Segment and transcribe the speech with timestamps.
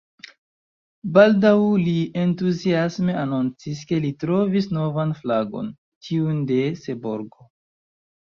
[1.17, 1.51] Baldaŭ
[1.87, 5.71] li entuziasme anoncis, ke li trovis novan flagon:
[6.07, 7.47] tiun de Seborgo.